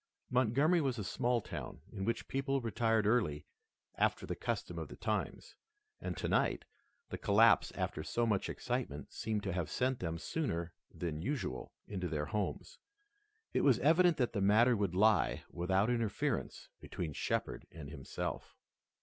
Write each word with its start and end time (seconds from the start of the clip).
Montgomery 0.31 0.81
was 0.81 0.97
a 0.97 1.03
small 1.03 1.41
town, 1.41 1.81
in 1.91 2.05
which 2.05 2.27
people 2.27 2.59
retired 2.59 3.05
early 3.05 3.45
after 3.93 4.25
the 4.25 4.35
custom 4.35 4.79
of 4.79 4.87
the 4.87 4.95
times, 4.95 5.53
and 5.99 6.17
tonight, 6.17 6.65
the 7.09 7.19
collapse 7.19 7.71
after 7.75 8.01
so 8.01 8.25
much 8.25 8.49
excitement 8.49 9.13
seemed 9.13 9.43
to 9.43 9.53
have 9.53 9.69
sent 9.69 9.99
them 9.99 10.17
sooner 10.17 10.73
than 10.91 11.21
usual 11.21 11.71
into 11.87 12.07
their 12.07 12.25
homes. 12.25 12.79
It 13.53 13.61
was 13.61 13.77
evident 13.77 14.17
that 14.17 14.33
the 14.33 14.41
matter 14.41 14.75
would 14.75 14.95
lie 14.95 15.43
without 15.51 15.91
interference 15.91 16.67
between 16.79 17.13
Shepard 17.13 17.67
and 17.71 17.91
himself. 17.91 18.57